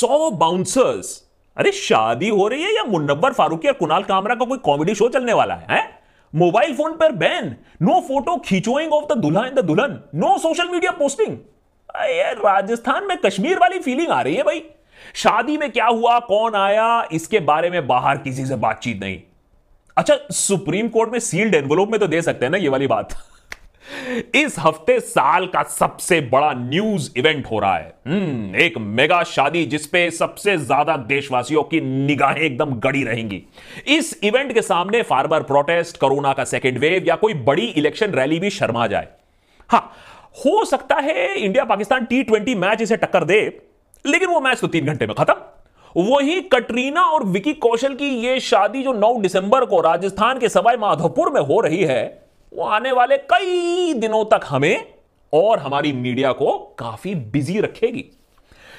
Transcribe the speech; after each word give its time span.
सौ 0.00 0.28
बाउंसर्स 0.30 1.06
अरे 1.56 1.70
शादी 1.72 2.28
हो 2.28 2.46
रही 2.48 2.62
है 2.62 2.74
या 2.74 2.82
मुन्नबर 2.84 3.32
फारूकी 3.32 3.68
और 3.68 3.74
कुणाल 3.74 4.02
कामरा 4.02 4.34
का 4.34 4.44
कोई 4.44 4.58
कॉमेडी 4.64 4.94
शो 4.94 5.08
चलने 5.08 5.32
वाला 5.32 5.54
है, 5.54 5.66
है? 5.70 5.82
मोबाइल 6.32 6.74
फ़ोन 6.76 6.92
पर 6.96 7.12
बैन 7.14 7.54
नो 7.82 8.00
फ़ोटो 8.08 8.36
खींचोइंग 8.38 8.92
ऑफ़ 8.92 9.04
द 9.04 9.16
दुल्हा 9.18 9.44
इन 9.46 9.54
द 9.54 9.64
दुल्हन। 9.64 9.98
No 10.14 10.36
social 10.38 10.68
media 10.68 10.90
posting 10.98 11.36
Rajasthan 12.38 13.06
में 13.06 13.16
कश्मीर 13.16 13.58
वाली 13.58 13.78
फीलिंग 13.78 14.10
आ 14.10 14.20
रही 14.22 14.34
है 14.34 14.42
भाई। 14.42 14.62
शादी 15.14 15.56
में 15.56 15.70
क्या 15.72 15.86
हुआ 15.86 16.18
कौन 16.28 16.54
आया 16.56 16.86
इसके 17.12 17.40
बारे 17.42 17.70
में 17.70 17.86
बाहर 17.86 18.18
किसी 18.18 18.46
से 18.46 18.56
बातचीत 18.58 19.00
नहीं। 19.00 19.20
अच्छा 19.96 20.16
सुप्रीम 20.32 20.88
कोर्ट 20.88 21.12
में 21.12 21.18
सील्ड 21.20 21.54
एनवलोप 21.54 21.90
में 21.90 21.98
तो 22.00 22.06
दे 22.06 22.22
सकते 22.22 22.44
हैं 22.46 22.50
ना 22.52 22.58
ये 22.58 22.68
वाली 22.68 22.86
बात। 22.86 23.18
इस 24.36 24.56
हफ़्ते 24.58 24.98
साल 25.00 25.46
का 25.46 25.62
सबसे 25.70 26.20
बड़ा 26.22 26.52
न्यूज़ 26.52 27.10
इवेंट 27.16 27.46
हो 27.46 27.58
रहा 27.58 27.76
है। 27.76 27.92
हम्म, 28.06 28.56
एक 28.56 28.78
मेगा 28.78 29.22
शादी 29.24 29.64
जिसपे 29.66 30.10
सबसे 30.10 30.56
ज़्यादा 30.56 30.96
देशवासियों 31.08 31.62
की 31.62 31.80
निगाहें 31.80 32.40
एकदम 32.40 32.74
गड़ी 32.80 33.04
रहेंगी। 33.04 33.42
इस 33.88 34.18
इवेंट 34.24 34.52
के 34.54 34.62
सामने 34.62 35.02
फार्मर 35.04 35.42
प्रोटेस्ट 35.44 35.98
कोरोना 36.00 36.32
का 36.32 36.44
सेकेंड 36.46 36.78
वेव 36.78 37.04
या 37.08 37.16
कोई 37.16 37.34
बड़ी 37.34 37.66
इलेक्शन 37.66 38.12
रैली 38.12 38.40
भी 38.40 38.50
शर्मा 38.50 38.86
जाए। 38.86 39.08
हाँ 39.70 39.80
हो 40.36 40.64
सकता 40.64 40.96
है 40.96 41.34
India 41.34 41.64
Pakistan 41.64 42.04
T 42.04 42.22
twenty 42.22 42.54
match 42.56 42.82
इसे 42.82 42.96
टक्कर 42.96 43.24
दे 43.24 43.40
लेकिन 44.04 44.28
वो 44.28 44.40
मैच 44.40 44.60
तो 44.60 44.66
तीन 44.66 44.86
घंटे 44.86 45.06
में 45.06 45.14
खत्म। 45.16 45.34
वही 45.94 46.40
कटरीना 46.52 47.02
और 47.02 47.24
विकी 47.26 47.52
कौशल 47.54 47.94
की 47.94 48.08
ये 48.20 48.38
शादी 48.40 48.82
जो 48.82 48.92
9 48.94 49.20
दिसंबर 49.22 49.64
को 49.64 49.80
राजस्थान 49.80 50.38
के 50.38 50.48
सवाई 50.48 50.76
माधोपुर 50.76 51.30
में 51.32 51.40
हो 51.40 51.60
रही 51.60 51.82
है 51.82 52.27
वो 52.52 52.64
आने 52.64 52.92
वाले 52.92 53.16
कई 53.16 53.92
दिनों 53.94 54.24
तक 54.24 54.40
हमें 54.44 54.94
और 55.32 55.58
हमारी 55.58 55.92
मीडिया 55.92 56.32
को 56.32 56.56
काफ़ी 56.78 57.14
बिज़ी 57.14 57.60
रखेगी। 57.60 58.04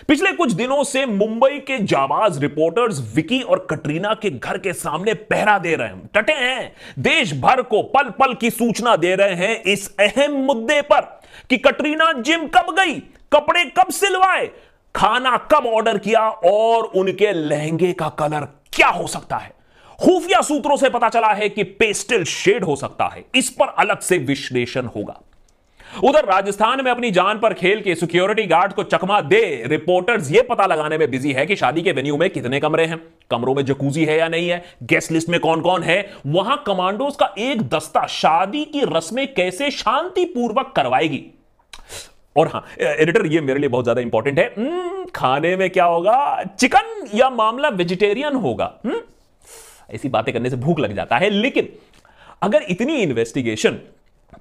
पिछले 0.07 0.31
कुछ 0.31 0.51
दिनों 0.51 0.83
से 0.83 1.05
मुंबई 1.05 1.59
के 1.59 1.77
जाबाज 1.77 2.37
रिपोर्टर्स 2.39 2.99
विकी 3.15 3.41
और 3.41 3.67
कटरीना 3.69 4.13
के 4.13 4.29
घर 4.29 4.57
के 4.57 4.73
सामने 4.73 5.13
पहरा 5.13 5.57
दे 5.57 5.75
रहे 5.75 5.87
हैं। 5.87 6.09
टटे 6.15 6.33
हैं। 6.33 6.73
देश 6.99 7.33
भर 7.33 7.61
को 7.61 7.81
पल 7.83 8.09
पल 8.09 8.33
की 8.33 8.49
सूचना 8.49 8.95
दे 8.95 9.15
रहे 9.15 9.35
हैं 9.35 9.61
इस 9.63 9.95
अहम 9.99 10.31
मुद्दे 10.31 10.81
पर 10.81 11.01
कि 11.49 11.57
कटरीना 11.57 12.11
जिम 12.11 12.47
कब 12.47 12.75
गई, 12.79 12.99
कपड़े 13.33 13.63
कब 13.77 13.91
सिलवाए, 13.91 14.49
खाना 14.95 15.37
कब 15.51 15.65
ऑर्डर 15.65 15.97
किया 15.97 16.27
और 16.29 16.83
उनके 16.95 17.31
लहंगे 17.31 17.93
का 17.93 18.09
कलर 18.09 18.47
क्या 18.73 18.87
हो 18.87 19.07
सकता 19.07 19.37
है। 19.37 19.58
खुफिया 19.99 20.41
सूत्रों 20.41 20.75
से 20.77 20.89
पता 20.89 21.09
चला 21.09 21.27
है 21.27 21.49
कि 21.49 21.63
पेस्टल 21.63 22.23
शेड 22.23 22.63
हो 22.63 22.75
सकता 22.75 23.05
है। 23.05 23.23
इस 23.35 23.49
पर 23.49 23.73
अलग 23.79 23.99
से 23.99 24.17
विश्लेषण 24.17 24.85
होगा। 24.85 25.19
उधर 26.03 26.25
राजस्थान 26.25 26.83
में 26.85 26.89
अपनी 26.91 27.09
जान 27.11 27.39
पर 27.39 27.53
खेल 27.53 27.81
के 27.81 27.95
सिक्योरिटी 27.95 28.45
गार्ड 28.47 28.73
को 28.73 28.83
चकमा 28.83 29.19
दे 29.21 29.41
रिपोर्टर्स 29.65 30.31
यह 30.31 30.45
पता 30.49 30.65
लगाने 30.65 30.97
में 30.97 31.09
बिज़ी 31.11 31.31
है 31.31 31.45
कि 31.45 31.55
शादी 31.55 31.81
के 31.81 31.91
वेन्यू 31.91 32.17
में 32.17 32.29
कितने 32.29 32.59
कमरे 32.59 32.85
हैं। 32.85 33.01
कमरों 33.31 33.55
में 33.55 33.63
जकूजी 33.65 34.05
है 34.05 34.17
या 34.17 34.27
नहीं 34.27 34.49
है? 34.49 34.63
गेस्ट 34.83 35.11
लिस्ट 35.11 35.29
में 35.29 35.39
कौन 35.39 35.61
कौन 35.61 35.83
है? 35.83 36.13
वहाँ 36.25 36.63
कमांडोज 36.67 37.15
का 37.15 37.33
एक 37.37 37.61
दस्ता 37.69 38.05
शादी 38.07 38.63
की 38.65 38.81
रस्में 38.85 39.25
कैसे 39.33 39.71
शांतिपूर्वक 39.71 40.73
करवाएगी? 40.75 41.23
और 42.35 42.47
हाँ 42.47 42.65
एडिटर 42.79 43.25
ये 43.25 43.41
मेरे 43.41 43.59
लिए 43.59 43.69
बहुत 43.69 43.85
ज़्यादा 43.85 44.01
इंपॉर्टेंट 44.01 44.39
है। 44.39 44.45
हम्म, 44.57 45.05
खाने 45.15 45.55
में 45.55 45.69
क्या 45.69 45.85
होगा? 45.85 46.43
चिकन 46.59 47.07
या 47.15 47.29
मामला 47.29 47.69
वेजिटेरियन 47.69 48.35
होगा। 48.35 48.73
हुँ? 48.85 49.01
ऐसी 49.93 50.09
बातें 50.09 50.33
करने 50.33 50.49
से 50.49 50.55
भूख 50.55 50.79
लग 50.79 50.95
जाता 50.95 51.17
है। 51.17 51.29
लेकिन 51.29 51.69
अगर 52.41 52.61
इतनी 52.69 52.95
इन्वेस्टिगेशन 52.95 53.79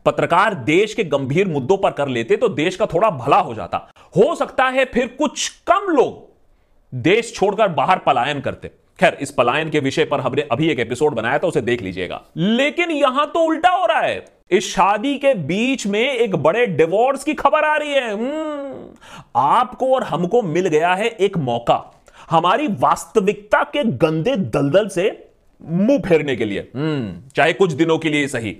पत्रकार 0.06 0.54
देश 0.54 0.94
के 0.94 1.04
गंभीर 1.04 1.48
मुद्दों 1.48 1.76
पर 1.76 1.90
कर 1.90 2.08
लेते 2.08 2.36
तो 2.36 2.48
देश 2.48 2.76
का 2.76 2.86
थोड़ा 2.86 3.10
भला 3.10 3.36
हो 3.36 3.54
जाता। 3.54 3.88
हो 4.16 4.34
सकता 4.34 4.64
है 4.64 4.84
फिर 4.84 5.06
कुछ 5.06 5.48
कम 5.48 5.86
लोग 5.88 6.26
देश 6.94 7.34
छोड़कर 7.34 7.68
बाहर 7.68 7.98
पलायन 7.98 8.40
करते। 8.40 8.68
खैर 9.00 9.18
इस 9.20 9.30
पलायन 9.30 9.70
के 9.70 9.80
विषय 9.80 10.04
पर 10.04 10.20
हमने 10.20 10.42
अभी 10.42 10.68
एक 10.68 10.78
एपिसोड 10.78 11.14
बनाया 11.14 11.38
था 11.38 11.46
उसे 11.46 11.60
देख 11.60 11.82
लीजिएगा। 11.82 12.22
लेकिन 12.36 12.90
यहाँ 12.90 13.26
तो 13.26 13.40
उल्टा 13.40 13.70
हो 13.70 13.86
रहा 13.86 14.00
है। 14.00 14.24
इस 14.50 14.74
शादी 14.74 15.18
के 15.18 15.34
बीच 15.34 15.86
में 15.86 16.00
एक 16.00 16.36
बड़े 16.36 16.66
डिवोर्स 16.66 17.24
की 17.24 17.34
खबर 17.34 17.64
आ 17.64 17.76
रही 17.76 17.92
है। 17.92 18.12
हम्म, 18.12 18.88
आपको 19.36 19.94
और 19.94 20.02
हमको 20.02 20.42
मिल 20.42 20.66
गया 20.68 20.94
है 20.94 21.08
एक 21.08 21.36
मौका। 21.38 22.02
हमारी 22.30 22.66
वास्तविकता 22.66 23.62
के 23.62 23.84
गंदे 23.84 24.36
दलदल 24.36 24.88
से 24.88 25.27
मुँह 25.62 25.98
फेरने 25.98 26.36
के 26.36 26.44
लिए। 26.44 26.60
हम्म, 26.76 27.30
चाहे 27.36 27.52
कुछ 27.52 27.72
दिनों 27.72 27.98
के 27.98 28.08
लिए 28.08 28.28
सही। 28.28 28.56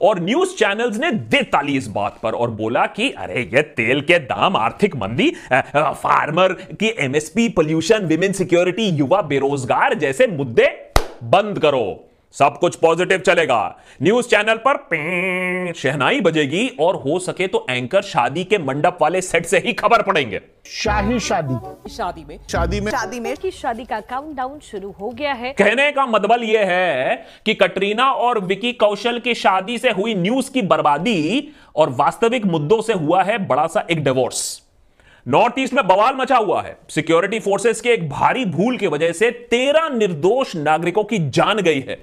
और 0.00 0.20
न्यूज़ 0.20 0.54
चैनल्स 0.56 0.98
ने 0.98 1.10
दे 1.10 1.42
ताली 1.42 1.76
इस 1.76 1.86
बात 1.88 2.18
पर 2.22 2.32
और 2.32 2.50
बोला 2.50 2.84
कि 2.86 3.10
अरे 3.10 3.40
ये 3.54 3.62
तेल 3.62 4.00
के 4.00 4.18
दाम 4.18 4.56
आर्थिक 4.56 4.96
मंदी 4.96 5.30
फार्मर 5.52 6.52
की 6.72 6.94
एमएसपी 6.98 7.48
पोल्यूशन 7.48 8.06
विमेन 8.06 8.32
सिक्योरिटी 8.32 8.88
युवा 8.88 9.22
बेरोजगार 9.22 9.94
जैसे 9.94 10.26
मुद्दे 10.26 10.66
बंद 11.24 11.58
करो। 11.58 12.07
सब 12.34 12.58
कुछ 12.58 12.76
पॉजिटिव 12.76 13.18
चलेगा। 13.18 13.78
न्यूज़ 14.02 14.26
चैनल 14.28 14.58
पर 14.66 15.72
शहनाई 15.76 16.20
बजेगी 16.20 16.66
और 16.80 16.96
हो 16.96 17.18
सके 17.18 17.46
तो 17.46 17.64
एंकर 17.70 18.02
शादी 18.02 18.44
के 18.44 18.58
मंडप 18.58 18.98
वाले 19.02 19.20
सेट 19.20 19.46
से 19.46 19.58
ही 19.58 19.72
खबर 19.72 20.02
पड़ेंगे। 20.02 20.40
शाही 20.66 21.18
शादी। 21.20 21.90
शादी 21.90 22.24
में। 22.24 22.38
शादी 22.50 22.80
में। 22.80 22.90
शादी 22.90 23.20
में 23.20 23.36
की 23.36 23.50
शादी 23.50 23.84
का 23.84 24.00
काउंटडाउन 24.00 24.58
शुरू 24.60 24.90
हो 24.90 25.10
गया 25.10 25.32
है। 25.32 25.52
कहने 25.52 25.90
का 25.92 26.06
मतलब 26.06 26.42
यह 26.42 26.66
है 26.66 27.24
कि 27.46 27.54
कटरीना 27.54 28.10
और 28.12 28.40
विकी 28.40 28.72
कौशल 28.72 29.18
की 29.18 29.34
शादी 29.34 29.78
से 29.78 29.90
हुई 29.90 30.14
न्यूज़ 30.14 30.50
की 30.52 30.62
बर्बादी 30.62 31.52
और 31.76 31.90
वास्तविक 31.90 32.46
मुद्दों 32.46 32.82
से 32.82 32.92
हुआ 32.92 33.22
है 33.22 33.38
बड़ा 33.46 33.66
सा 33.66 33.86
एक 33.90 34.04
डिवोर्स 34.04 34.67
नॉर्थ 35.28 35.54
ईस्ट 35.58 35.74
में 35.74 35.86
बवाल 35.86 36.14
मचा 36.16 36.36
हुआ 36.36 36.60
है। 36.62 36.76
सिक्योरिटी 36.90 37.38
फोर्सेस 37.40 37.80
के 37.80 37.88
एक 37.88 38.08
भारी 38.08 38.44
भूल 38.44 38.76
की 38.78 38.86
वजह 38.86 39.10
से 39.12 39.30
तेरह 39.50 39.88
निर्दोष 39.88 40.54
नागरिकों 40.56 41.02
की 41.04 41.18
जान 41.30 41.58
गई 41.58 41.80
है। 41.80 41.98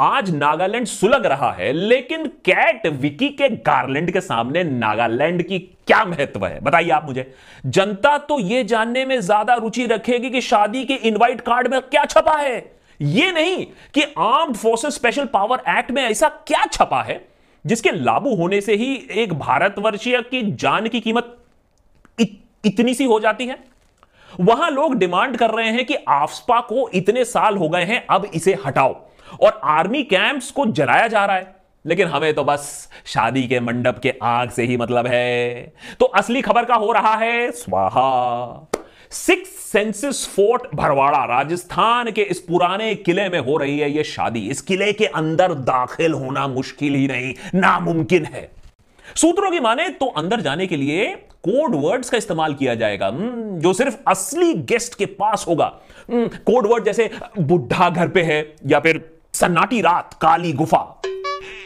आज 0.00 0.30
नागालैंड 0.32 0.86
सुलग 0.86 1.26
रहा 1.26 1.50
है, 1.52 1.72
लेकिन 1.72 2.26
कैट 2.44 2.86
विकी 2.86 3.28
के 3.28 3.48
गार्लैंड 3.48 4.10
के 4.12 4.20
सामने 4.20 4.64
नागालैंड 4.64 5.42
की 5.42 5.58
क्या 5.58 6.04
महत्व 6.04 6.44
है? 6.46 6.58
बताइए 6.60 6.90
आप 6.90 7.06
मुझे। 7.06 7.32
जनता 7.66 8.16
तो 8.18 8.38
यह 8.40 8.62
जानने 8.64 9.04
में 9.04 9.18
ज़्यादा 9.20 9.54
रुचि 9.54 9.86
रखेगी 9.86 10.30
कि 10.30 10.40
शादी 10.42 10.84
के 10.84 10.94
इनवाइट 11.04 11.40
कार्ड 11.40 11.68
में 11.68 11.80
क्या 11.80 12.04
छपा 12.06 12.36
है। 12.38 12.58
यह 13.00 13.32
नहीं 13.32 13.64
कि 13.94 14.02
armed 14.18 14.56
forces 14.56 14.94
special 14.94 15.24
power 15.32 15.62
act 15.70 15.90
में 15.90 16.02
ऐसा 16.02 16.28
क्या 16.46 16.66
छपा 16.66 17.02
है, 17.02 17.20
जिसके 17.64 17.90
लागू 17.92 18.34
होने 18.34 18.60
से 18.60 18.74
ही 18.74 18.94
एक 19.14 19.32
भारतवर्षीय 19.34 20.20
की 20.22 20.42
जान 20.54 20.88
की 20.88 21.00
कीमत 21.00 21.36
इतनी 22.64 22.94
सी 22.94 23.04
हो 23.04 23.20
जाती 23.20 23.46
है। 23.46 23.58
वहाँ 24.40 24.70
लोग 24.70 24.94
डिमांड 24.94 25.36
कर 25.36 25.50
रहे 25.50 25.70
हैं 25.70 25.84
कि 25.84 25.96
आफ्सपा 26.08 26.60
को 26.60 26.90
इतने 26.94 27.24
साल 27.24 27.56
हो 27.56 27.68
गए 27.68 27.84
हैं, 27.84 28.06
अब 28.10 28.30
इसे 28.34 28.58
हटाओ। 28.66 29.06
और 29.40 29.60
आर्मी 29.64 30.02
कैंप्स 30.02 30.50
को 30.50 30.66
जलाया 30.66 31.08
जा 31.08 31.26
रहा 31.26 31.36
है। 31.36 31.56
लेकिन 31.86 32.08
हमें 32.08 32.34
तो 32.34 32.44
बस 32.44 32.88
शादी 33.06 33.42
के 33.42 33.60
मंडप 33.60 33.98
के 34.02 34.14
आग 34.22 34.50
से 34.50 34.62
ही 34.62 34.76
मतलब 34.76 35.06
है। 35.06 35.72
तो 36.00 36.06
असली 36.06 36.42
खबर 36.42 36.64
का 36.64 36.74
हो 36.74 36.92
रहा 36.92 37.14
है, 37.14 37.50
स्वाहा। 37.50 38.70
सिक्स 39.10 39.50
सेंसिस 39.50 40.28
फोर्ट 40.28 40.62
भरवाड़ा, 40.74 41.24
राजस्थान 41.24 42.10
के 42.10 42.22
इस 42.22 42.40
पुराने 42.40 42.94
किले 42.94 43.28
में 43.28 43.38
हो 43.38 43.56
रही 43.56 43.78
है 43.78 43.90
यह 43.90 44.02
शादी। 44.02 44.40
इस 44.40 44.60
किले 44.60 44.92
के 44.92 45.06
अंदर 45.06 45.54
दाखिल 45.54 46.12
होना 46.12 46.48
मुश्किल 46.48 46.94
ही 46.94 47.06
नहीं, 47.06 47.34
नामुमकिन 47.54 48.24
है। 48.24 48.50
सूत्रों 49.16 49.50
की 49.50 49.60
माने 49.60 49.88
तो 49.88 50.06
अंदर 50.06 50.40
जाने 50.40 50.66
के 50.66 50.76
लिए 50.76 51.25
कोड 51.42 51.74
वर्ड्स 51.74 52.10
का 52.10 52.18
इस्तेमाल 52.18 52.54
किया 52.54 52.74
जाएगा। 52.74 53.06
हम्म, 53.06 53.58
जो 53.58 53.72
सिर्फ़ 53.72 53.96
असली 54.08 54.54
गेस्ट 54.54 54.94
के 54.94 55.06
पास 55.06 55.44
होगा। 55.48 55.72
कोड 56.10 56.64
हम्म, 56.64 56.74
वर्ड 56.74 56.84
जैसे 56.84 57.10
बुढ़ा 57.38 57.90
घर 57.90 58.08
पे 58.08 58.22
है 58.22 58.54
या 58.66 58.80
फिर 58.80 59.18
सन्नाटी 59.32 59.80
रात 59.80 60.14
काली 60.14 60.52
गुफा। 60.52 61.02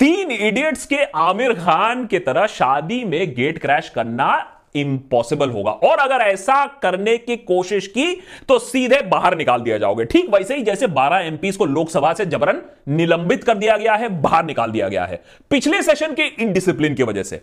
तीन 0.01 0.31
इडियट्स 0.31 0.87
के 0.87 1.05
आमिर 1.05 1.53
खान 1.53 2.07
की 2.07 2.19
तरह 2.19 2.47
शादी 2.47 3.05
में 3.05 3.35
गेट 3.35 3.59
क्रैश 3.59 3.89
करना 3.89 4.57
इंपॉसिबल 4.75 5.51
होगा। 5.51 5.71
और 5.71 5.99
अगर 5.99 6.15
ऐसा 6.15 6.67
करने 6.67 7.17
की 7.19 7.37
कोशिश 7.37 7.87
की 7.87 8.23
तो 8.49 8.59
सीधे 8.59 9.01
बाहर 9.01 9.37
निकाल 9.37 9.61
दिया 9.61 9.79
जाओगे। 9.79 10.05
ठीक 10.05 10.35
वैसे 10.35 10.57
ही 10.57 10.63
जैसे 10.63 10.87
12 10.87 11.19
एमपीस 11.19 11.57
को 11.57 11.65
लोकसभा 11.65 12.13
से 12.13 12.27
जबरन 12.27 12.63
निलंबित 12.89 13.45
कर 13.45 13.55
दिया 13.55 13.77
गया 13.77 13.95
है 13.95 14.09
बाहर 14.09 14.45
निकाल 14.45 14.71
दिया 14.71 14.89
गया 14.89 15.05
है। 15.05 15.23
पिछले 15.51 15.83
सेशन 15.83 16.15
के 16.15 16.23
इनडिसिप्लिन 16.23 16.95
की 16.95 17.03
वजह 17.03 17.23
से। 17.23 17.41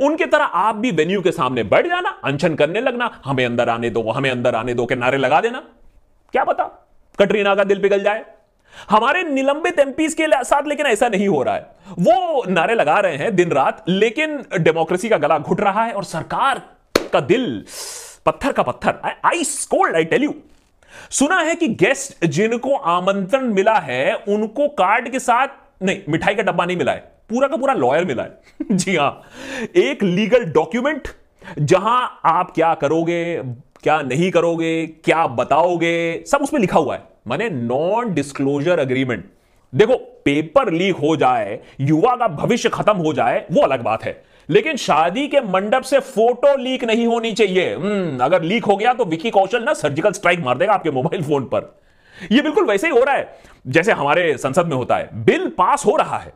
उनके 0.00 0.26
तरह 0.26 0.44
आप 0.44 0.74
भी 0.74 0.90
वेन्यू 0.90 1.22
के 1.22 1.32
सामने 1.32 1.62
बैठ 1.62 1.86
जाना, 1.86 2.20
अनशन 2.24 2.54
करने 2.54 2.80
लगना, 2.80 3.20
हमें 3.24 3.44
अंदर 3.46 3.68
आने 3.68 3.90
दो, 3.90 4.10
हमें 4.10 4.30
अंदर 4.30 4.54
आने 4.54 4.74
दो 4.74 4.86
के 4.86 4.94
नारे 4.94 5.18
लगा 5.18 5.40
देना। 5.40 5.58
क्या 6.32 6.44
पता? 6.44 6.64
कटरीना 7.18 7.54
का 7.54 7.64
दिल 7.64 7.82
पिघल 7.82 8.02
जाए। 8.02 8.24
हमारे 8.90 9.22
निलंबित 9.22 9.78
एमपीस 9.78 10.14
के 10.14 10.26
साथ, 10.44 10.62
लेकिन 10.66 10.86
ऐसा 10.86 11.08
नहीं 11.08 11.28
हो 11.28 11.42
रहा 11.42 11.54
है। 11.54 11.70
वो 11.90 12.44
नारे 12.48 12.74
लगा 12.74 12.98
रहे 13.00 13.16
हैं 13.16 13.36
दिन 13.36 13.50
रात, 13.50 13.84
लेकिन 13.88 14.44
डेमोक्रेसी 14.58 15.08
का 15.08 15.16
गला 15.16 15.38
घुट 15.38 15.60
रहा 15.60 15.84
है 15.84 15.92
और 15.92 16.04
सरकार 16.04 16.62
का 17.12 17.20
दिल 17.20 17.64
पत्थर 18.26 18.52
का 18.52 18.62
पत्थर। 18.62 19.12
Ice 19.24 19.66
cold 19.66 19.96
I 19.96 20.04
tell 20.04 20.24
you 20.24 20.34
सुना 21.10 21.40
है 21.40 21.54
कि 21.54 21.68
गेस्ट 21.68 22.24
जिनको 22.24 22.76
आमंत्रण 22.76 23.44
मिला 23.44 23.74
है, 23.74 24.14
उनको 24.14 24.68
कार्ड 24.68 25.08
के 25.08 25.18
साथ, 25.18 25.48
नहीं, 25.82 26.02
मिठाई 26.08 26.34
का 26.34 26.42
डब्बा 26.42 26.64
नहीं 26.64 26.76
मिला 26.76 26.92
है। 26.92 27.17
पूरा 27.30 27.48
का 27.48 27.56
पूरा 27.56 27.74
लॉयर 27.74 28.04
मिला 28.04 28.22
है। 28.22 28.76
जी 28.76 28.96
हाँ। 28.96 29.22
एक 29.76 30.02
लीगल 30.02 30.44
डॉक्यूमेंट 30.44 31.08
जहाँ 31.58 32.20
आप 32.24 32.50
क्या 32.50 32.74
करोगे 32.74 33.42
क्या 33.82 34.00
नहीं 34.02 34.30
करोगे 34.30 34.86
क्या 35.04 35.26
बताओगे 35.26 36.24
सब 36.26 36.42
उसमें 36.42 36.60
लिखा 36.60 36.78
हुआ 36.78 36.94
है। 36.94 37.02
माने 37.28 37.48
नॉन 37.50 38.12
डिस्क्लोजर 38.14 38.78
अग्रीमेंट 38.78 39.24
देखो 39.72 39.96
पेपर 40.24 40.72
लीक 40.72 40.96
हो 40.96 41.16
जाए 41.16 41.58
युवा 41.80 42.14
का 42.16 42.28
भविष्य 42.28 42.68
खत्म 42.68 42.96
हो 42.96 43.12
जाए 43.12 43.44
वो 43.52 43.62
अलग 43.62 43.82
बात 43.82 44.04
है। 44.04 44.22
लेकिन 44.48 44.76
शादी 44.76 45.26
के 45.28 45.40
मंडप 45.40 45.82
से 45.82 45.98
फ़ोटो 46.00 46.56
लीक 46.56 46.84
नहीं 46.84 47.06
होनी 47.06 47.32
चाहिए। 47.32 47.74
हम्म, 47.74 48.18
अगर 48.18 48.42
लीक 48.42 48.64
हो 48.64 48.76
गया 48.76 48.94
तो 48.94 49.04
विकी 49.04 49.30
कौशल 49.30 49.62
ना 49.62 49.74
सर्जिकल 49.74 50.12
स्ट्राइक 50.12 50.40
मार 50.40 50.58
देगा 50.58 50.72
आपके 50.72 50.90
मोबाइल 50.90 51.22
फ़ोन 51.22 51.44
पर। 51.44 51.74
यह 52.32 52.42
बिल्कुल 52.42 52.64
वैसे 52.64 52.86
ही 52.86 52.92
हो 52.92 53.04
रहा 53.04 53.14
है 53.14 53.38
जैसे 53.66 53.92
हमारे 53.92 54.36
संसद 54.38 54.66
में 54.66 54.76
होता 54.76 54.96
है। 54.96 55.24
बिल 55.24 55.48
पास 55.48 55.86
हो 55.86 55.96
रहा 55.96 56.18
है। 56.18 56.32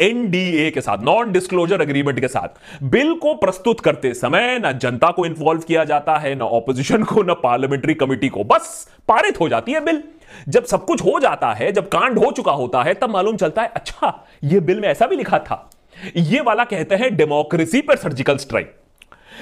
एनडीए 0.00 0.70
के 0.70 0.80
साथ 0.80 0.98
नॉन 0.98 1.32
डिस्क्लोजर 1.32 1.82
एग्रीमेंट 1.82 2.20
के 2.20 2.28
साथ, 2.28 2.82
बिल 2.82 3.14
को 3.14 3.34
प्रस्तुत 3.34 3.80
करते 3.80 4.12
समय 4.14 4.58
ना 4.58 4.72
जनता 4.72 5.10
को 5.10 5.26
इन्वॉल्व 5.26 5.60
किया 5.60 5.84
जाता 5.84 6.16
है, 6.16 6.34
ना 6.34 6.44
ऑपोजिशन 6.44 7.02
को, 7.02 7.22
ना 7.22 7.34
पार्लियामेंट्री 7.34 7.94
कमिटी 7.94 8.28
को, 8.28 8.44
बस 8.44 8.88
पारित 9.08 9.40
हो 9.40 9.48
जाती 9.48 9.72
है 9.72 9.80
बिल। 9.80 10.02
जब 10.48 10.64
सब 10.64 10.84
कुछ 10.84 11.02
हो 11.02 11.18
जाता 11.20 11.52
है, 11.52 11.72
जब 11.72 11.88
कांड 11.88 12.18
हो 12.18 12.30
चुका 12.30 12.52
होता 12.52 12.82
है, 12.82 12.94
तब 12.94 13.10
मालूम 13.10 13.36
चलता 13.36 13.62
है 13.62 13.68
अच्छा 13.68 14.26
यह 14.44 14.60
बिल 14.60 14.80
में 14.80 14.88
ऐसा 14.88 15.06
भी 15.06 15.16
लिखा 15.16 15.38
था। 15.38 15.70
यह 16.16 16.42
वाला 16.42 16.64
कहते 16.64 16.94
हैं 16.94 17.14
डेमोक्रेसी 17.16 17.80
पर 17.80 17.96
सर्जिकल 17.96 18.36
स्ट्राइक 18.36 18.74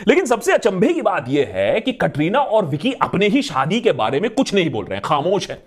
लेकिन 0.09 0.27
सबसे 0.27 0.53
अचंभे 0.53 0.93
की 0.93 1.03
बात 1.03 1.29
यह 1.29 1.53
है 1.55 1.81
कि 1.81 1.93
कटरीना 1.93 2.39
और 2.39 2.67
विकी 2.67 2.93
अपने 2.93 3.27
ही 3.27 3.43
शादी 3.43 3.81
के 3.81 3.93
बारे 3.93 4.21
में 4.21 4.29
कुछ 4.31 4.53
नहीं 4.55 4.71
बोल 4.71 4.85
रहे 4.85 4.97
हैं, 4.97 5.03
खामोश 5.05 5.51
है। 5.51 5.63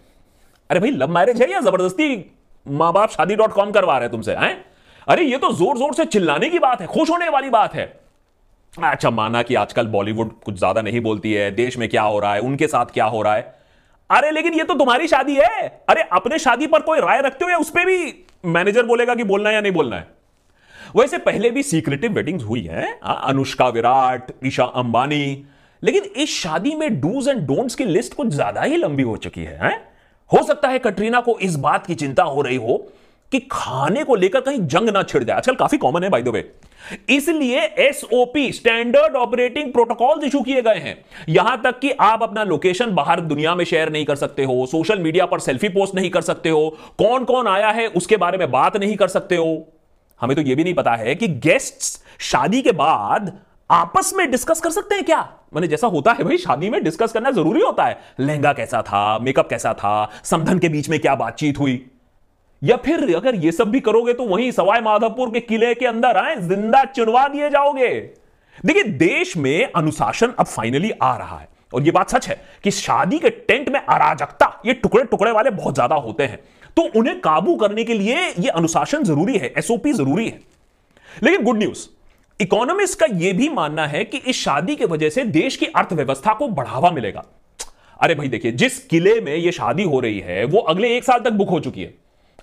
अरे 0.70 0.80
भाई 0.80 0.92
लव 0.92 1.10
मैरिज 1.10 1.42
है 1.42 1.52
या 1.52 1.60
ज़बरदस्ती 1.60 2.32
माँ 2.66 2.92
बाप 2.94 3.10
शादी 3.10 3.36
डॉट 3.36 3.54
कॉम 3.54 3.72
करवा 3.72 3.94
रहे 3.94 4.04
हैं 4.04 4.12
तुमसे, 4.12 4.32
हैं? 4.32 4.66
अरे 5.10 5.24
ये 5.24 5.38
तो 5.38 5.52
ज़ोर 5.54 5.78
ज़ोर 5.78 5.94
से 5.94 6.06
चिल्लाने 6.06 6.50
की 6.50 6.60
बात 6.60 6.82
है 6.82 6.88
खुश 6.88 7.10
होने 7.10 7.30
वाली 7.30 7.50
बात 7.50 7.76
है। 7.76 7.86
अच्छा 8.74 9.10
माना 9.10 9.42
कि 9.44 9.56
आजकल 9.56 9.88
बॉलीवुड 9.88 10.32
कुछ 10.46 10.58
ज़्यादा 10.58 10.82
नहीं 10.82 11.00
बोलती 11.02 11.32
है 11.34 11.50
देश 11.52 11.78
में 11.78 11.88
क्या 11.90 12.02
हो 12.02 12.20
रहा 12.20 12.34
है 12.34 12.42
उनके 12.42 12.68
साथ 12.68 12.92
क्या 12.94 13.06
हो 13.06 13.22
रहा 13.22 13.36
है। 13.36 13.42
अरे 14.10 14.30
लेकिन 14.32 14.54
ये 14.54 14.64
तो 14.64 14.74
तुम्हारी 14.74 15.08
शादी 15.08 15.36
है। 15.36 15.68
अरे 15.90 16.02
अपने 16.12 16.40
शादी 16.40 16.68
पर 16.68 16.82
कोई 16.82 17.00
राय 17.00 17.22
रखते 17.22 17.46
हो 17.46 17.52
या 17.52 17.58
उस 17.58 17.70
पर 17.70 17.86
भी 17.86 18.14
मैनेजर 18.48 18.86
बोलेगा 18.86 19.16
कि 19.16 19.24
बोलना 19.24 19.50
है 19.50 19.56
या 19.56 19.62
नहीं 19.62 19.72
बोलना 19.72 19.96
है? 19.96 20.08
वैसे 20.96 21.18
पहले 21.20 21.50
भी 21.50 21.64
सीक्रेटिव 21.64 22.14
वेडिंग्स 22.14 22.44
हुई 22.44 22.62
है 22.64 22.94
अनुष्का 23.04 23.68
विराट 23.70 24.32
ईशा 24.46 24.64
अंबानी 24.76 25.46
लेकिन 25.84 26.04
इस 26.16 26.40
शादी 26.40 26.76
में 26.76 27.00
डूज 27.02 27.28
एंड 27.28 27.46
डोंट्स 27.48 27.76
की 27.76 27.86
लिस्ट 27.86 28.14
कुछ 28.14 28.28
ज़्यादा 28.28 28.62
ही 28.62 28.78
लंबी 28.78 29.04
हो 29.04 29.18
चुकी 29.18 29.44
है, 29.44 29.60
है? 29.64 29.76
हो 30.32 30.44
सकता 30.44 30.68
है 30.68 30.80
कटरीना 30.80 31.22
को 31.22 31.38
इस 31.40 31.56
बात 31.58 31.86
की 31.88 31.96
चिंता 31.96 32.24
हो 32.24 32.42
रही 32.42 32.56
हो 32.58 32.78
कि 33.32 33.40
खाने 33.52 34.04
को 34.04 34.16
लेकर 34.16 34.42
कहीं 34.42 34.60
जंग 34.68 34.90
ना 34.90 35.04
छिड़ 35.04 35.24
जाए। 35.24 35.38
आजकल 35.38 35.56
काफ़ी 35.56 35.78
कॉमन 35.78 36.04
है 36.04 36.10
बाय 36.10 36.22
द 36.22 36.28
वे 36.28 36.52
इसलिए 37.10 37.60
SOP 37.80 38.52
standard 38.52 39.16
operating 39.16 39.72
protocol 39.74 40.24
issue 40.26 40.42
किए 40.42 40.62
गए 40.62 40.78
हैं। 40.78 40.98
यहाँ 41.30 41.62
तक 41.64 41.80
कि 41.80 41.92
आप 41.92 42.24
अपना 42.24 42.44
लोकेशन 42.44 42.94
बाहर 42.96 43.20
दुनिया 43.22 43.56
में 43.56 43.64
शेयर 43.66 43.92
नहीं 43.92 44.06
कर 44.06 44.16
सकते 44.16 44.44
हो 44.44 44.66
सोशल 44.66 45.00
मीडिया 45.00 45.26
पर 45.26 45.40
सेल्फी 45.40 45.70
पोस्ट 45.70 45.96
नहीं 45.96 46.10
कर 46.10 46.22
सकते 46.22 46.50
हो 46.50 46.70
कौन 47.00 47.26
कौन 47.26 47.48
आया 47.48 47.70
है 47.72 47.88
उसके 47.90 48.18
बारे 48.18 48.38
में 48.38 48.50
बात 48.52 48.78
नहीं 48.78 48.96
कर 48.96 49.08
सकते 49.08 49.36
हो। 49.36 49.68
हमें 50.22 50.36
तो 50.36 50.42
यह 50.42 50.56
भी 50.56 50.64
नहीं 50.64 50.74
पता 50.74 50.96
है 50.96 51.16
कि 51.16 51.28
गेस्ट्स 51.28 52.04
शादी 52.22 52.62
के 52.62 52.72
बाद 52.72 53.32
आपस 53.70 54.12
में 54.16 54.30
डिस्कस 54.32 54.60
कर 54.60 54.70
सकते 54.70 54.96
हैं 54.96 55.04
क्या? 55.04 55.22
मैंने 55.54 55.68
जैसा 55.68 55.88
होता 55.88 56.12
है 56.12 56.24
भाई, 56.24 56.38
शादी 56.38 56.70
में 56.70 56.84
डिस्कस 56.84 57.12
करना 57.12 57.32
ज़रूरी 57.32 57.62
होता 57.62 57.86
है। 57.86 58.00
लहंगा 58.20 58.54
कैसा 58.54 58.82
था 58.82 59.20
मेकअप 59.20 59.50
कैसा 59.50 59.74
था, 59.74 60.10
समधन 60.24 60.60
के 60.60 60.70
बीच 60.70 60.90
में 60.90 61.00
क्या 61.00 61.16
बातचीत 61.16 61.60
हुई? 61.60 61.86
या 62.62 62.76
फिर 62.78 63.16
अगर 63.16 63.36
ये 63.36 63.52
सब 63.52 63.70
भी 63.72 63.80
करोगे 63.80 64.14
तो 64.14 64.24
वहीं 64.26 64.50
सवाई 64.52 64.82
माधवपुर 64.82 65.30
के 65.30 65.40
किले 65.42 65.74
के 65.76 65.86
अंदर 65.86 66.18
आए, 66.18 66.36
ज़िंदा 66.38 66.84
चुनवा 66.86 67.28
दिए 67.28 67.50
जाओगे। 67.50 67.90
देखिए, 68.66 68.84
देश 68.84 69.36
में 69.38 69.72
अनुशासन 69.72 70.34
अब 70.40 70.46
फाइनली 70.46 70.92
आ 70.94 71.16
रहा 71.18 71.38
है। 71.38 71.48
और 71.74 71.84
ये 71.84 71.92
बात 71.92 72.10
सच 72.10 72.28
है 72.30 72.42
कि 72.64 72.72
शादी 72.72 73.20
के 73.20 73.30
टेंट 73.30 73.70
में 73.70 73.80
अराजकता, 73.80 74.62
ये 74.66 74.74
टुकड़े 74.74 75.04
टुकड़े 75.04 75.32
वाले 75.32 75.50
बहुत 75.52 75.74
ज़्यादा 75.74 75.96
होते 75.98 76.24
हैं। 76.24 76.40
तो 76.78 76.82
उन्हें 77.00 77.20
काबू 77.22 77.56
करने 77.56 77.84
के 77.84 77.94
लिए 77.94 78.28
ये 78.40 78.50
अनुशासन 78.50 79.04
ज़रूरी 79.04 79.38
है 79.38 79.54
एसओपी 79.58 79.94
ज़रूरी 79.94 80.26
है। 80.26 80.40
लेकिन 81.24 81.44
गुड 81.44 81.58
न्यूज़ 81.58 81.88
इकोनॉमिस्ट 82.40 83.00
का 83.00 83.06
यह 83.14 83.34
भी 83.34 83.50
मानना 83.50 83.86
है 83.88 84.04
कि 84.04 84.18
इस 84.18 84.44
शादी 84.44 84.76
की 84.76 84.86
वजह 84.86 85.10
से 85.10 85.24
देश 85.24 85.56
की 85.56 85.66
अर्थव्यवस्था 85.66 86.34
को 86.34 86.48
बढ़ावा 86.50 86.92
मिलेगा। 86.92 87.24
अरे 88.00 88.16
भाई 88.16 88.28
देखिए, 88.28 88.52
जिस 88.52 88.78
किले 88.80 89.20
में 89.22 89.36
यह 89.36 89.52
शादी 89.52 89.84
हो 89.84 90.00
रही 90.00 90.20
है, 90.20 90.44
वो 90.46 90.60
अगले 90.60 90.96
एक 90.98 91.04
साल 91.04 91.20
तक 91.20 91.32
बुक 91.32 91.50
हो 91.50 91.60
चुकी 91.60 91.82
है। 91.82 91.94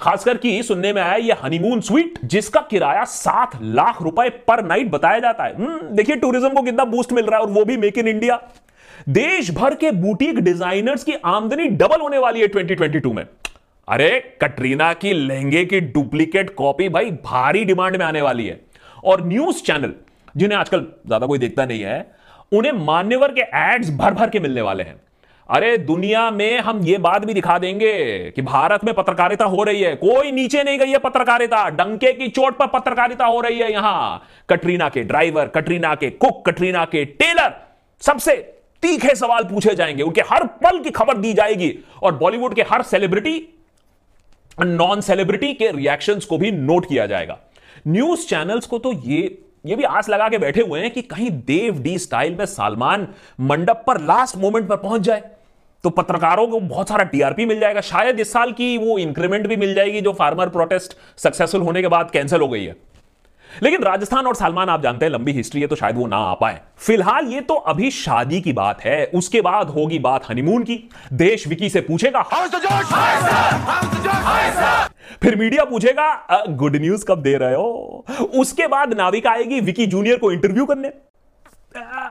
खासकर 0.00 0.36
की 0.36 0.62
सुनने 0.62 0.92
में 0.92 1.00
आया 1.02 1.14
ये 1.16 1.36
हनीमून 1.42 1.80
स्वीट 1.80 2.18
जिसका 2.24 2.60
किराया 2.60 3.04
सात 3.04 3.50
लाख 3.62 4.02
रुपए 4.02 4.28
पर 4.48 4.64
नाइट 4.64 4.90
बताया 4.90 5.18
जाता 5.18 5.44
है। 5.44 5.54
हम्म, 5.54 5.78
देखिए 5.88 6.16
टूरिज़्म 6.16 6.48
को 6.48 6.62
कितना 6.62 6.84
बूस्ट 6.86 7.12
मिल 7.12 7.26
रहा 7.26 7.38
है 7.38 7.44
और 7.44 7.50
वो 7.50 7.64
भी 7.64 7.76
मेक 7.76 7.98
इन 7.98 8.08
इंडिया 8.08 8.40
देश 9.08 9.50
भर 9.50 9.74
के 9.74 9.90
बुटीक 9.92 10.38
डिजाइनर्स 10.40 11.04
की 11.04 11.12
आमदनी 11.26 11.66
डबल 11.70 12.00
होने 12.00 12.18
वाली 12.18 12.40
है 12.40 12.48
2022 12.48 13.12
में। 13.14 13.24
अरे 13.88 14.08
कटरीना 14.42 14.92
की 14.94 15.12
लहंगे 15.12 15.64
की 15.64 15.80
डुप्लीकेट 15.80 16.54
कॉपी 16.54 16.88
भाई 16.88 17.10
भारी 17.24 17.64
डिमांड 17.64 17.96
में 17.96 18.04
आने 18.06 18.22
वाली 18.22 18.46
है। 18.46 18.60
और 19.04 19.26
न्यूज़ 19.26 19.62
चैनल 19.62 19.92
जिन्हें 20.36 20.58
आजकल 20.58 20.86
ज़्यादा 21.06 21.26
कोई 21.26 21.38
देखता 21.38 21.66
नहीं 21.66 21.82
है 21.82 22.06
उन्हें 22.52 22.72
मान्यवर 22.86 23.32
के 23.32 23.40
एड्स 23.56 23.90
भर 23.90 24.14
भर 24.14 24.30
के 24.30 24.40
मिलने 24.40 24.60
वाले 24.60 24.82
हैं। 24.82 24.96
अरे 25.50 25.76
दुनिया 25.78 26.30
में 26.30 26.58
हम 26.58 26.80
ये 26.80 26.98
बात 26.98 27.24
भी 27.24 27.34
दिखा 27.34 27.58
देंगे 27.58 28.30
कि 28.30 28.42
भारत 28.42 28.84
में 28.84 28.94
पत्रकारिता 28.94 29.44
हो 29.44 29.62
रही 29.62 29.82
है। 29.82 29.94
कोई 29.96 30.32
नीचे 30.32 30.62
नहीं 30.62 30.78
गई 30.78 30.90
है 30.90 30.98
पत्रकारिता। 30.98 31.68
डंके 31.70 32.12
की 32.12 32.28
चोट 32.28 32.56
पर 32.56 32.66
पत्रकारिता 32.66 33.26
हो 33.26 33.40
रही 33.40 33.58
है 33.58 33.72
यहाँ। 33.72 34.22
कटरीना 34.50 34.88
के 34.88 35.02
ड्राइवर, 35.02 35.46
कटरीना 35.46 35.94
के 35.94 36.10
कुक, 36.10 36.50
कटरीना 36.50 36.84
के 36.84 37.04
टेलर 37.04 37.54
सबसे 38.00 38.36
तीखे 38.82 39.14
सवाल 39.14 39.44
पूछे 39.44 39.74
जाएँगे। 39.74 40.02
उनके 40.02 40.20
हर 40.20 40.46
पल 40.46 40.80
की 40.80 40.90
खबर 40.90 41.16
दी 41.16 41.32
जाएगी। 41.32 41.78
और 42.02 42.14
बॉलीवुड 42.14 42.54
के 42.54 42.62
हर 42.62 42.82
सेलिब्रिटी 42.82 43.48
नॉन 44.60 45.00
सेलिब्रिटी 45.00 45.54
के 45.54 45.70
रिएक्शंस 45.70 46.24
को 46.24 46.38
भी 46.38 46.50
नोट 46.50 46.88
किया 46.88 47.06
जाएगा। 47.06 47.38
न्यूज़ 47.88 48.26
चैनल्स 48.26 48.66
को 48.66 48.78
तो 48.78 48.92
ये 48.92 49.42
ये 49.66 49.76
भी 49.76 49.82
आस 49.82 50.08
लगा 50.08 50.28
के 50.28 50.38
बैठे 50.38 50.60
हुए 50.60 50.80
हैं 50.80 50.90
कि 50.90 51.02
कहीं 51.02 51.30
देव 51.30 51.78
डी 51.82 51.98
स्टाइल 51.98 52.34
में 52.34 52.44
सलमान 52.46 53.08
मंडप 53.40 53.84
पर 53.86 54.00
लास्ट 54.00 54.36
मोमेंट 54.36 54.68
पर 54.68 54.76
पहुँच 54.76 55.00
जाए। 55.00 55.22
तो 55.84 55.90
पत्रकारों 55.90 56.46
को 56.46 56.60
बहुत 56.60 56.88
सारा 56.88 57.04
टीआरपी 57.04 57.46
मिल 57.46 57.60
जाएगा। 57.60 57.80
शायद 57.82 58.20
इस 58.20 58.32
साल 58.32 58.52
की 58.52 58.76
वो 58.78 58.98
इंक्रीमेंट 58.98 59.46
भी 59.46 59.56
मिल 59.56 59.74
जाएगी 59.74 60.00
जो 60.00 60.12
फार्मर 60.12 60.48
प्रोटेस्ट 60.48 60.96
सक्सेसफुल 61.18 61.60
होने 61.60 61.82
के 61.82 61.88
बाद 61.88 62.10
कैंसिल 62.10 62.40
हो 62.40 62.48
गई 62.48 62.64
है। 62.64 62.76
लेकिन 63.62 63.82
राजस्थान 63.82 64.26
और 64.26 64.34
सलमान 64.34 64.68
आप 64.68 64.82
जानते 64.82 65.04
हैं, 65.06 65.12
लंबी 65.12 65.32
हिस्ट्री 65.32 65.60
है 65.60 65.66
तो 65.66 65.76
शायद 65.76 65.96
वो 65.96 66.06
ना 66.06 66.16
आ 66.16 66.34
पाए। 66.34 66.60
फ़िलहाल 66.78 67.26
ये 67.26 67.40
तो 67.40 67.54
अभी 67.54 67.90
शादी 67.90 68.40
की 68.40 68.52
बात 68.52 68.80
है, 68.80 69.04
उसके 69.14 69.40
बाद 69.40 69.68
होगी 69.68 69.98
बात 69.98 70.28
हनीमून 70.30 70.62
की। 70.62 70.78
देश 71.12 71.46
विकी 71.48 71.68
से 71.68 71.80
पूछेगा 71.80 72.22
फिर 75.22 75.36
मीडिया 75.36 75.64
पूछेगा 75.64 76.44
गुड 76.48 76.76
न्यूज़ 76.76 77.04
कब 77.04 77.22
दे 77.22 77.36
रहे 77.36 77.54
हो? 77.54 78.04
उसके 78.34 78.66
बाद 78.66 78.94
नाविका 78.94 79.30
आएगी 79.30 79.60
विकी 79.60 79.86
जूनियर 79.86 80.18
को 80.18 80.32
इंटरव्यू 80.32 80.66
करने। 80.66 80.88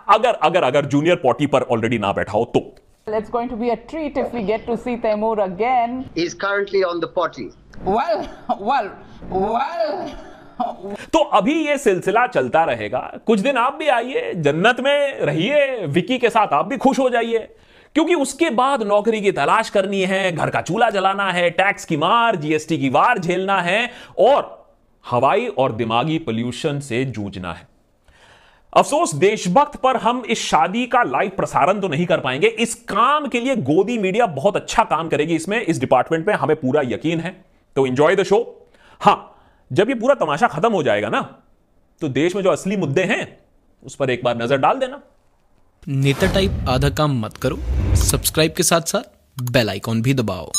अगर 0.10 0.34
अगर 0.34 0.64
अगर 0.64 0.86
जूनियर 0.86 1.16
पॉटी 1.16 1.48
पर 1.48 1.62
ऑलरेडी 1.62 1.98
ना 1.98 2.12
बैठा 2.14 2.32
हो 2.32 2.46
तो। 2.46 2.60
It's 3.08 3.30
going 3.30 3.50
to 3.50 3.56
be 3.56 3.70
a 3.70 3.78
treat 3.78 4.18
if 4.18 4.34
we 4.34 4.42
get 4.42 4.66
to 4.66 4.76
see 4.76 4.98
Taimur 4.98 5.46
again. 5.46 6.10
He's 6.16 6.34
currently 6.34 6.84
on 6.84 7.00
the 7.00 7.08
potty. 7.08 7.52
Well, 7.84 8.28
well, 8.60 8.90
well. 9.30 10.10
तो 11.14 11.20
अभी 11.38 11.54
ये 11.66 11.78
सिलसिला 11.78 12.26
चलता 12.28 12.64
रहेगा 12.66 13.00
कुछ 13.28 13.40
दिन 13.40 13.58
आप 13.58 13.76
भी 13.80 13.88
आइए 13.88 14.34
जन्नत 14.34 14.80
में 14.84 15.20
रहिए 15.22 15.86
विकी 15.88 16.18
के 16.18 16.30
साथ 16.30 16.54
आप 16.54 16.66
भी 16.68 16.78
खुश 16.78 17.00
हो 17.00 17.10
जाइए 17.10 17.40
क्योंकि 17.96 18.16
उसके 18.16 18.50
बाद 18.58 18.84
नौकरी 18.84 19.22
की 19.22 19.32
तलाश 19.34 19.70
करनी 19.70 20.02
है 20.06 20.32
घर 20.32 20.50
का 20.50 20.62
चूल्हा 20.62 20.90
जलाना 20.90 21.30
है 21.32 21.50
टैक्स 21.60 21.86
की 21.86 21.98
मार 21.98 22.36
जीएसटी 22.38 22.78
की 22.78 22.90
वार 22.90 23.20
झेलना 23.20 23.62
है 23.62 23.90
और 24.20 24.44
हवाई 25.06 25.48
और 25.48 25.72
दिमागी 25.76 26.18
पोल्यूशन 26.26 26.80
से 26.80 27.06
जूझना 27.06 27.54
है 27.54 27.75
अफसोस, 28.76 29.14
देशभक्त 29.16 29.76
पर 29.80 29.98
हम 29.98 30.24
इस 30.26 30.40
शादी 30.42 30.86
का 30.86 31.02
लाइव 31.04 31.32
प्रसारण 31.38 31.80
तो 31.82 31.88
नहीं 31.88 32.06
कर 32.06 32.20
पाएँगे। 32.20 32.48
इस 32.48 32.74
काम 32.88 33.28
के 33.28 33.40
लिए 33.40 33.56
गोदी 33.58 33.98
मीडिया 33.98 34.26
बहुत 34.34 34.56
अच्छा 34.56 34.84
काम 34.84 35.10
करेगी 35.10 35.36
इसमें। 35.36 35.60
इस 35.60 35.80
डिपार्टमेंट 35.80 36.28
में 36.28 36.34
हमें 36.34 36.56
पूरा 36.56 36.82
यकीन 36.86 37.20
है। 37.20 37.32
तो 37.76 37.86
एंजॉय 37.88 38.16
द 38.16 38.24
शो 38.24 38.40
हाँ, 39.02 39.36
जब 39.72 39.90
ये 39.90 39.96
पूरा 39.96 40.16
तमाशा 40.16 40.48
खत्म 40.48 40.72
हो 40.74 40.84
जाएगा 40.84 41.10
ना 41.10 41.22
तो 42.02 42.08
देश 42.10 42.36
में 42.36 42.42
जो 42.44 42.50
असली 42.50 42.78
मुद्दे 42.78 43.04
हैं, 43.04 43.38
उस 43.84 43.96
पर 43.96 44.10
एक 44.10 44.24
बार 44.24 44.38
नज़र 44.38 44.58
डाल 44.58 44.80
देना। 44.80 45.02
नेता 45.84 46.34
टाइप 46.34 46.66
आधा 46.70 46.90
काम 46.92 47.20
मत 47.22 47.38
करो। 47.38 47.58
सब्सक्राइब 48.02 48.54
के 48.54 48.64
साथ 48.64 48.82
साथ 48.88 49.52
बेल 49.52 49.70
आइकॉन 49.70 50.02
भी 50.02 50.14
दबाओ। 50.14 50.52